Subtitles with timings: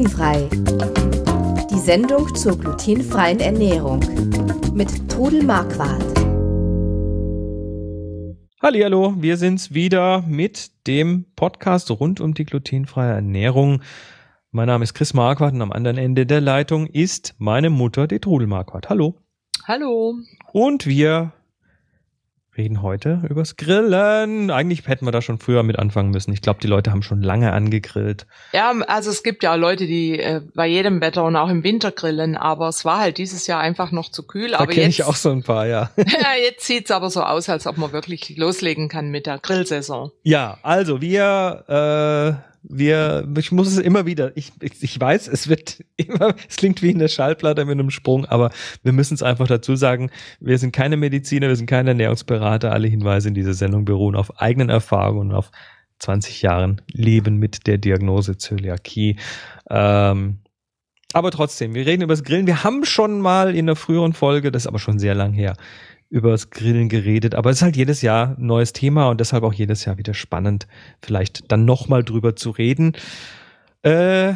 [0.00, 0.48] Glutenfrei.
[1.70, 4.00] Die Sendung zur glutenfreien Ernährung
[4.72, 6.02] mit Trudel Marquardt.
[8.62, 13.82] Hallo, wir sind's wieder mit dem Podcast rund um die glutenfreie Ernährung.
[14.52, 18.20] Mein Name ist Chris Marquardt und am anderen Ende der Leitung ist meine Mutter, die
[18.20, 18.88] Trudel Marquardt.
[18.88, 19.16] Hallo.
[19.66, 20.14] Hallo.
[20.54, 21.34] Und wir
[22.56, 24.50] reden heute übers Grillen.
[24.50, 26.32] Eigentlich hätten wir da schon früher mit anfangen müssen.
[26.32, 28.26] Ich glaube, die Leute haben schon lange angegrillt.
[28.52, 31.92] Ja, also es gibt ja Leute, die äh, bei jedem Wetter und auch im Winter
[31.92, 34.50] grillen, aber es war halt dieses Jahr einfach noch zu kühl.
[34.50, 35.90] Da aber kenne jetzt, ich auch so ein paar, ja.
[35.96, 40.10] ja, jetzt sieht's aber so aus, als ob man wirklich loslegen kann mit der Grillsaison.
[40.22, 45.48] Ja, also wir äh, wir, ich muss es immer wieder, ich, ich, ich weiß, es
[45.48, 48.50] wird immer, es klingt wie eine Schallplatte mit einem Sprung, aber
[48.82, 50.10] wir müssen es einfach dazu sagen,
[50.40, 54.40] wir sind keine Mediziner, wir sind keine Ernährungsberater, alle Hinweise in dieser Sendung beruhen auf
[54.40, 55.50] eigenen Erfahrungen und auf
[56.00, 59.16] 20 Jahren Leben mit der Diagnose Zöliakie.
[59.68, 60.38] Ähm,
[61.12, 62.46] aber trotzdem, wir reden über das Grillen.
[62.46, 65.56] Wir haben schon mal in einer früheren Folge, das ist aber schon sehr lang her,
[66.10, 69.44] über das Grillen geredet, aber es ist halt jedes Jahr ein neues Thema und deshalb
[69.44, 70.66] auch jedes Jahr wieder spannend,
[71.00, 72.92] vielleicht dann nochmal drüber zu reden.
[73.82, 74.34] Äh,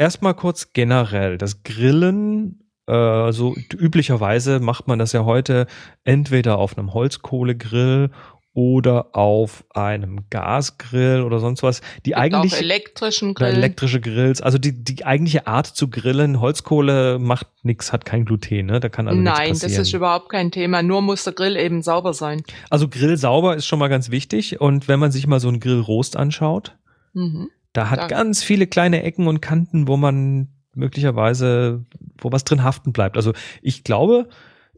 [0.00, 5.66] Erstmal kurz generell, das Grillen, äh, so üblicherweise macht man das ja heute
[6.04, 8.10] entweder auf einem Holzkohlegrill
[8.52, 11.82] oder auf einem Gasgrill oder sonst was.
[12.04, 13.58] Die eigentlich auch elektrischen oder Grill.
[13.58, 18.66] elektrische Grills, also die, die eigentliche Art zu grillen, Holzkohle macht nix, hat kein Gluten,
[18.66, 18.80] ne?
[18.80, 20.82] Da kann also Nein, nichts das ist überhaupt kein Thema.
[20.82, 22.42] Nur muss der Grill eben sauber sein.
[22.70, 25.60] Also Grill sauber ist schon mal ganz wichtig und wenn man sich mal so einen
[25.60, 26.76] Grillrost anschaut,
[27.12, 27.50] Mhm.
[27.72, 31.84] da hat Da- ganz viele kleine Ecken und Kanten, wo man möglicherweise,
[32.18, 33.16] wo was drin haften bleibt.
[33.16, 34.28] Also ich glaube,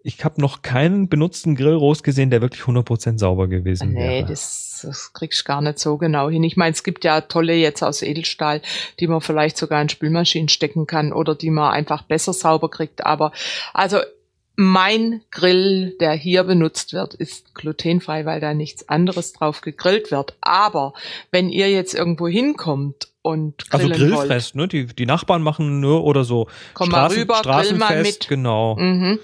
[0.05, 4.27] ich habe noch keinen benutzten Grillrost gesehen, der wirklich 100% sauber gewesen Nee, wäre.
[4.27, 6.43] das, das kriegst du gar nicht so genau hin.
[6.45, 8.63] Ich meine, es gibt ja tolle jetzt aus Edelstahl,
[9.01, 13.07] die man vielleicht sogar in Spülmaschinen stecken kann oder die man einfach besser sauber kriegt.
[13.07, 13.33] Aber
[13.73, 13.99] also
[14.57, 20.35] mein Grill, der hier benutzt wird, ist glutenfrei, weil da nichts anderes drauf gegrillt wird.
[20.41, 20.93] Aber
[21.31, 24.69] wenn ihr jetzt irgendwo hinkommt und also grillen wollt, Grillfest, ne?
[24.69, 28.29] Die, die Nachbarn machen nur oder so komm mal rüber, grill mal Straßenfest, mit.
[28.29, 28.77] genau.
[28.77, 29.19] Mhm.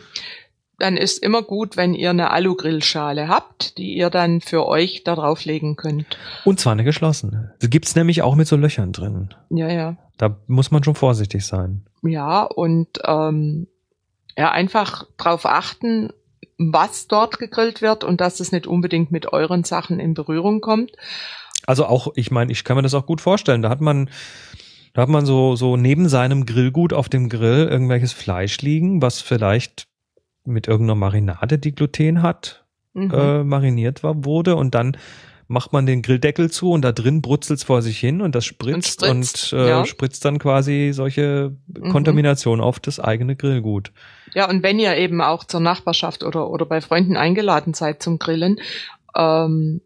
[0.78, 5.16] Dann ist immer gut, wenn ihr eine Alu-Grillschale habt, die ihr dann für euch da
[5.16, 6.06] drauflegen könnt.
[6.44, 7.54] Und zwar eine geschlossene.
[7.60, 9.34] Die gibt's nämlich auch mit so Löchern drin.
[9.50, 9.96] Ja, ja.
[10.18, 11.84] Da muss man schon vorsichtig sein.
[12.02, 13.66] Ja, und ähm,
[14.36, 16.12] ja, einfach drauf achten,
[16.58, 20.92] was dort gegrillt wird und dass es nicht unbedingt mit euren Sachen in Berührung kommt.
[21.66, 23.62] Also auch, ich meine, ich kann mir das auch gut vorstellen.
[23.62, 24.10] Da hat man,
[24.94, 29.20] da hat man so, so neben seinem Grillgut auf dem Grill irgendwelches Fleisch liegen, was
[29.20, 29.87] vielleicht
[30.48, 32.64] mit irgendeiner Marinade, die Gluten hat,
[32.94, 33.12] Mhm.
[33.14, 34.96] äh, mariniert war, wurde und dann
[35.46, 39.02] macht man den Grilldeckel zu und da drin brutzelt's vor sich hin und das spritzt
[39.02, 39.84] und, spritzt, äh, ja.
[39.86, 41.90] spritzt dann quasi solche Mhm.
[41.90, 43.92] Kontamination auf das eigene Grillgut.
[44.34, 48.18] Ja, und wenn ihr eben auch zur Nachbarschaft oder, oder bei Freunden eingeladen seid zum
[48.18, 48.60] Grillen,
[49.16, 49.80] ähm,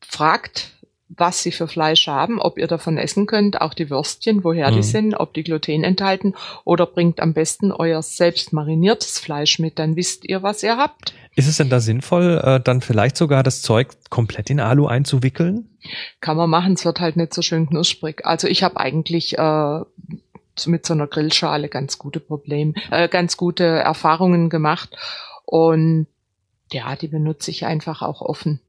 [0.00, 0.72] fragt,
[1.16, 4.76] was sie für Fleisch haben, ob ihr davon essen könnt, auch die Würstchen, woher Mhm.
[4.76, 6.34] die sind, ob die Gluten enthalten
[6.64, 11.12] oder bringt am besten euer selbst mariniertes Fleisch mit, dann wisst ihr, was ihr habt.
[11.34, 15.68] Ist es denn da sinnvoll, äh, dann vielleicht sogar das Zeug komplett in Alu einzuwickeln?
[16.20, 18.24] Kann man machen, es wird halt nicht so schön knusprig.
[18.24, 19.80] Also ich habe eigentlich äh,
[20.66, 24.96] mit so einer Grillschale ganz gute Probleme, äh, ganz gute Erfahrungen gemacht
[25.44, 26.06] und
[26.72, 28.60] ja, die benutze ich einfach auch offen.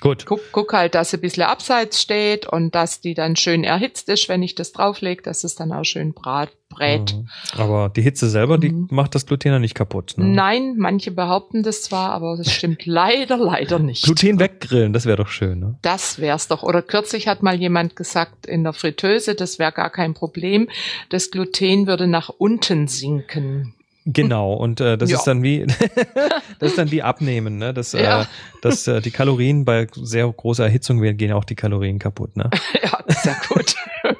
[0.00, 0.26] Gut.
[0.26, 4.08] Guck, guck halt, dass sie ein bisschen abseits steht und dass die dann schön erhitzt
[4.08, 7.14] ist, wenn ich das drauflege, dass es dann auch schön brat, brät.
[7.14, 7.28] Mhm.
[7.56, 8.88] Aber die Hitze selber, die Mhm.
[8.90, 10.14] macht das Gluten ja nicht kaputt.
[10.16, 10.24] Ne?
[10.26, 14.02] Nein, manche behaupten das zwar, aber das stimmt leider, leider nicht.
[14.04, 15.60] Gluten weggrillen, das wäre doch schön.
[15.60, 15.78] Ne?
[15.82, 16.64] Das wär's doch.
[16.64, 20.68] Oder kürzlich hat mal jemand gesagt, in der Fritteuse, das wäre gar kein Problem.
[21.08, 23.74] Das Gluten würde nach unten sinken.
[24.06, 24.52] Genau.
[24.52, 25.16] Und äh, das Ja.
[25.18, 25.66] ist dann wie,
[26.58, 27.56] das ist dann wie abnehmen.
[27.58, 27.72] Ne?
[27.72, 28.26] Das, äh, Ja.
[28.60, 32.36] das, äh, die Kalorien bei sehr großer Erhitzung gehen auch die Kalorien kaputt.
[32.36, 32.50] Ne?
[32.82, 33.74] ja, sehr gut.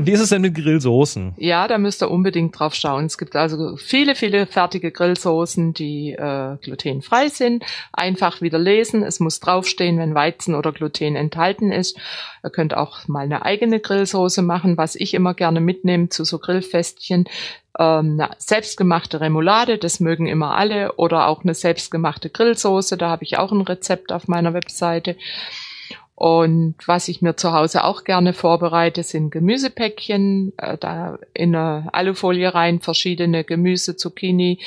[0.00, 1.34] Wie ist es denn mit Grillsoßen?
[1.36, 3.06] Ja, da müsst ihr unbedingt drauf schauen.
[3.06, 7.64] Es gibt also viele, viele fertige Grillsoßen, die äh, glutenfrei sind.
[7.92, 9.02] Einfach wieder lesen.
[9.02, 11.98] Es muss draufstehen, wenn Weizen oder Gluten enthalten ist.
[12.44, 16.38] Ihr könnt auch mal eine eigene Grillsoße machen, was ich immer gerne mitnehme zu so
[16.38, 17.28] Grillfestchen.
[17.78, 22.96] Ähm, eine selbstgemachte Remoulade, das mögen immer alle, oder auch eine selbstgemachte Grillsoße.
[22.96, 25.16] Da habe ich auch ein Rezept auf meiner Webseite.
[26.14, 31.88] Und was ich mir zu Hause auch gerne vorbereite, sind Gemüsepäckchen, äh, da in eine
[31.92, 34.60] Alufolie rein, verschiedene Gemüse, Zucchini,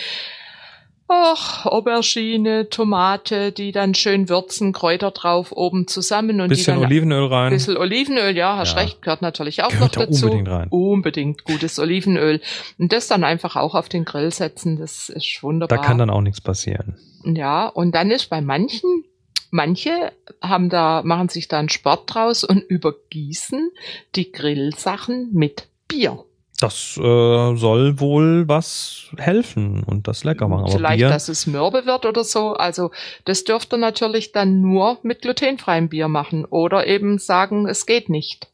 [1.07, 6.89] Och, Aubergine, Tomate, die dann schön würzen, Kräuter drauf, oben zusammen und bisschen die dann
[6.91, 7.51] Olivenöl rein.
[7.51, 8.79] bisschen Olivenöl, ja, hast Ja.
[8.81, 10.25] recht, gehört natürlich auch Gehört noch da dazu.
[10.25, 10.67] unbedingt rein.
[10.69, 12.41] Unbedingt gutes Olivenöl.
[12.79, 15.79] Und das dann einfach auch auf den Grill setzen, das ist Da wunderbar.
[15.79, 16.97] kann dann auch nichts passieren.
[17.23, 19.04] Ja, und dann ist bei manchen,
[19.51, 20.11] manche
[20.41, 23.71] haben da, machen sich da einen Sport draus und übergießen
[24.15, 26.23] die Grillsachen mit Bier.
[26.59, 30.63] Das äh, soll wohl was helfen und das lecker machen.
[30.63, 32.53] Aber Vielleicht, Bier, dass es mürbe wird oder so.
[32.53, 32.91] Also
[33.25, 38.09] das dürft ihr natürlich dann nur mit glutenfreiem Bier machen oder eben sagen, es geht
[38.09, 38.47] nicht.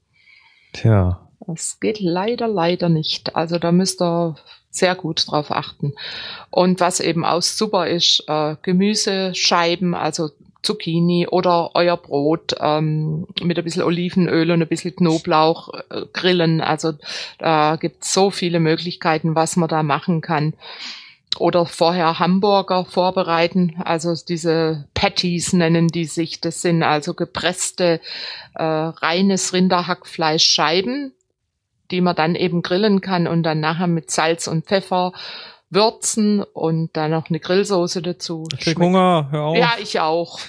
[0.73, 3.35] tja, Es geht leider, leider nicht.
[3.35, 4.35] Also da müsst ihr
[4.71, 5.93] sehr gut drauf achten.
[6.49, 10.31] Und was eben auch super ist, äh, Gemüsescheiben, also
[10.63, 16.61] Zucchini oder euer Brot ähm, mit ein bisschen Olivenöl und ein bisschen Knoblauch äh, grillen.
[16.61, 16.93] Also
[17.39, 20.53] da gibt's so viele Möglichkeiten, was man da machen kann.
[21.37, 26.41] Oder vorher Hamburger vorbereiten, also diese Patties nennen die sich.
[26.41, 28.01] Das sind also gepresste
[28.53, 31.13] äh, reines Rinderhackfleischscheiben,
[31.89, 35.13] die man dann eben grillen kann und dann nachher mit Salz und Pfeffer
[35.71, 38.47] würzen und dann noch eine Grillsoße dazu.
[38.53, 39.57] ich krieg Hunger, hör auf.
[39.57, 40.39] Ja, ich auch.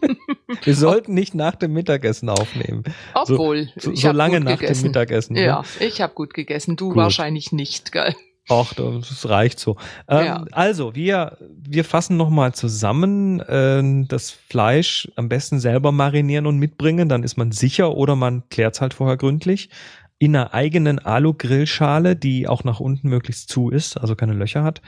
[0.62, 2.84] Wir sollten nicht nach dem Mittagessen aufnehmen.
[3.14, 3.68] Obwohl.
[3.76, 4.82] So, ich so hab lange gut nach gegessen.
[4.84, 5.32] dem Mittagessen.
[5.34, 5.44] ne?
[5.44, 6.76] Ja, ich habe gut gegessen.
[6.76, 6.96] Du Gut.
[6.96, 8.14] wahrscheinlich nicht, gell?
[8.48, 9.76] Ach, das reicht so.
[10.08, 10.44] Ähm, Ja.
[10.50, 13.42] Also, wir, wir fassen nochmal zusammen.
[13.48, 18.48] Ähm, das Fleisch am besten selber marinieren und mitbringen, dann ist man sicher oder man
[18.48, 19.68] klärt es halt vorher gründlich.
[20.20, 24.82] In einer eigenen Alu-Grillschale, die auch nach unten möglichst zu ist, also keine Löcher hat.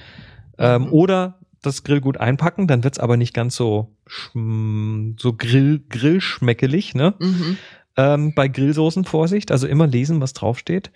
[0.59, 0.93] Ähm, Mhm.
[0.93, 3.97] Oder das Grillgut einpacken, dann wird's aber nicht ganz so,
[4.35, 7.15] so grill, grillschmeckelig, ne?
[7.19, 7.57] Mhm.
[7.97, 10.91] Ähm, bei Grillsoßen Vorsicht, also immer lesen, was draufsteht.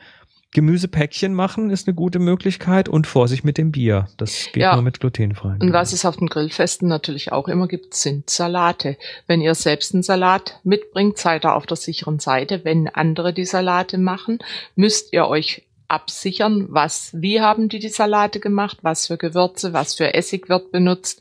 [0.57, 4.09] Gemüsepäckchen machen ist eine gute Möglichkeit und Vorsicht mit dem Bier.
[4.17, 4.73] Das geht Ja.
[4.73, 5.57] nur mit glutenfrei.
[5.61, 8.97] Und was es auf den Grillfesten natürlich auch immer gibt, sind Salate.
[9.27, 12.65] Wenn ihr selbst einen Salat mitbringt, seid ihr auf der sicheren Seite.
[12.65, 14.39] Wenn andere die Salate machen,
[14.77, 19.93] müsst ihr euch absichern, was, wie haben die die Salate gemacht, was für Gewürze, was
[19.95, 21.21] für Essig wird benutzt,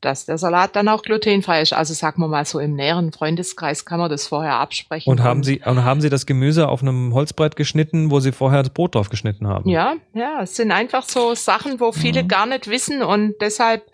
[0.00, 1.72] dass der Salat dann auch glutenfrei ist.
[1.72, 5.10] Also sagen wir mal so im näheren Freundeskreis kann man das vorher absprechen.
[5.10, 8.62] Und haben Sie, und haben Sie das Gemüse auf einem Holzbrett geschnitten, wo Sie vorher
[8.62, 9.68] das Brot drauf geschnitten haben?
[9.68, 12.28] Ja, ja, es sind einfach so Sachen, wo viele Mhm.
[12.28, 13.84] gar nicht wissen und deshalb,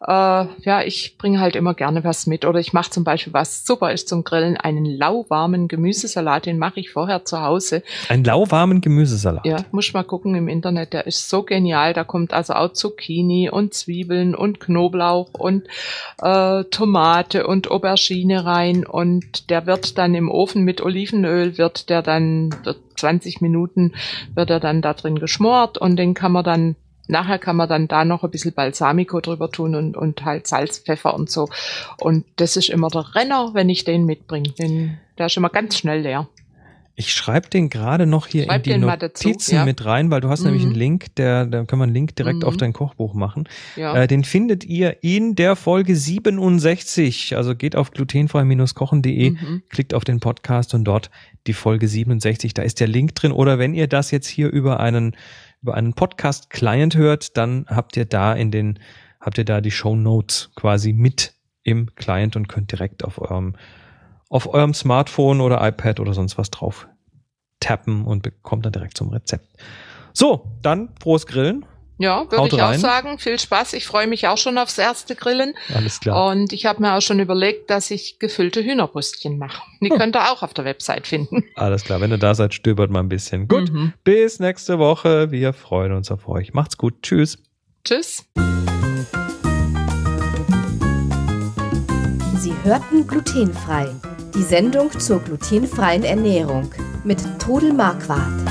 [0.00, 3.64] äh, ja, ich bringe halt immer gerne was mit oder ich mache zum Beispiel was
[3.64, 7.82] super ist zum Grillen, einen lauwarmen Gemüsesalat, den mache ich vorher zu Hause.
[8.08, 9.46] Ein lauwarmen Gemüsesalat.
[9.46, 13.48] Ja, muss mal gucken im Internet, der ist so genial, da kommt also auch Zucchini
[13.50, 15.53] und Zwiebeln und Knoblauch und
[16.20, 22.02] äh, Tomate und Aubergine rein und der wird dann im Ofen mit Olivenöl, wird der
[22.02, 23.92] dann, wird 20 Minuten
[24.34, 27.86] wird er dann da drin geschmort und den kann man dann Nachher kann man dann
[27.86, 31.50] da noch ein bisschen Balsamico drüber tun und, und halt Salz, Pfeffer und so.
[31.98, 34.50] Und das ist immer der Renner, wenn ich den mitbringe.
[34.52, 36.28] Den, der ist immer ganz schnell leer.
[36.96, 39.64] Ich schreibe den gerade noch hier Schreib in die dazu, Notizen ja.
[39.64, 40.68] mit rein, weil du hast nämlich Mhm.
[40.70, 42.44] einen Link, der, da kann man einen Link direkt Mhm.
[42.44, 43.48] auf dein Kochbuch machen.
[43.74, 43.96] Ja.
[43.96, 47.36] Äh, den findet ihr in der Folge 67.
[47.36, 49.62] Also geht auf glutenfrei-kochen.de, Mhm.
[49.70, 51.10] klickt auf den Podcast und dort
[51.48, 52.54] die Folge 67.
[52.54, 53.32] Da ist der Link drin.
[53.32, 55.16] Oder wenn ihr das jetzt hier über einen,
[55.62, 58.78] über einen Podcast-Client hört, dann habt ihr da in den,
[59.20, 63.56] habt ihr da die Show Notes quasi mit im Client und könnt direkt auf eurem,
[64.28, 66.86] auf eurem Smartphone oder iPad oder sonst was drauf
[67.64, 69.46] tappen und bekommt dann direkt zum Rezept.
[70.12, 71.66] So, dann frohes Grillen.
[71.96, 72.80] Ja, würde Haut ich auch rein.
[72.80, 73.18] sagen.
[73.20, 73.72] Viel Spaß.
[73.74, 75.54] Ich freue mich auch schon aufs erste Grillen.
[75.72, 76.30] Alles klar.
[76.32, 79.62] Und ich habe mir auch schon überlegt, dass ich gefüllte Hühnerbrüstchen mache.
[79.80, 79.98] Die Hm.
[79.98, 81.44] könnt ihr auch auf der Website finden.
[81.54, 82.00] Alles klar.
[82.00, 83.46] Wenn ihr da seid, stöbert mal ein bisschen.
[83.46, 83.72] Gut.
[83.72, 83.92] Mhm.
[84.02, 85.30] Bis nächste Woche.
[85.30, 86.52] Wir freuen uns auf euch.
[86.52, 86.94] Macht's gut.
[87.02, 87.38] Tschüss.
[87.84, 88.24] Tschüss.
[92.38, 93.88] Sie hörten glutenfrei.
[94.34, 96.72] Die Sendung zur glutenfreien Ernährung
[97.04, 98.42] mit Todel Marquardt.